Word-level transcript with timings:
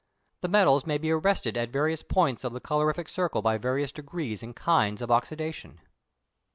The 0.41 0.47
metals 0.47 0.87
may 0.87 0.97
be 0.97 1.11
arrested 1.11 1.55
at 1.57 1.69
various 1.69 2.01
points 2.01 2.43
of 2.43 2.53
the 2.53 2.59
colorific 2.59 3.07
circle 3.07 3.43
by 3.43 3.59
various 3.59 3.91
degrees 3.91 4.41
and 4.41 4.55
kinds 4.55 4.99
of 4.99 5.09
oxydation. 5.11 5.77